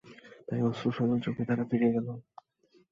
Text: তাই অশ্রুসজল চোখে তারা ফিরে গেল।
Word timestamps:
তাই 0.47 0.61
অশ্রুসজল 0.61 1.19
চোখে 1.25 1.43
তারা 1.49 1.63
ফিরে 1.69 1.89
গেল। 1.95 2.07